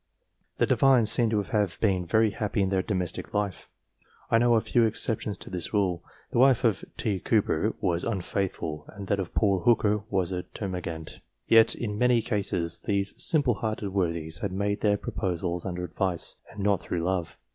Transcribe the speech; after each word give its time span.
The 0.57 0.65
Divines 0.65 1.11
seem 1.11 1.29
to 1.29 1.39
have 1.43 1.79
been 1.79 2.07
very 2.07 2.31
happy 2.31 2.63
in 2.63 2.69
their 2.69 2.81
domestic 2.81 3.35
life. 3.35 3.69
I 4.31 4.39
know 4.39 4.55
of 4.55 4.63
few 4.63 4.83
exceptions 4.83 5.37
to 5.37 5.51
this 5.51 5.75
rule: 5.75 6.01
the 6.31 6.39
wife 6.39 6.63
of 6.63 6.83
T. 6.97 7.19
Cooper 7.19 7.75
was 7.81 8.03
unfaithful, 8.03 8.85
and 8.95 9.05
that 9.09 9.19
of 9.19 9.35
poor 9.35 9.59
Hooker 9.59 10.01
was 10.09 10.31
a 10.31 10.41
termagant. 10.55 11.19
Yet 11.47 11.75
in 11.75 11.99
many 11.99 12.23
cases, 12.23 12.81
these 12.81 13.13
simple 13.23 13.53
hearted 13.53 13.89
worthies 13.89 14.39
had 14.39 14.51
made 14.51 14.81
their 14.81 14.97
proposals 14.97 15.67
under 15.67 15.83
advice, 15.83 16.37
and 16.49 16.63
not 16.63 16.81
through 16.81 17.03
love. 17.03 17.37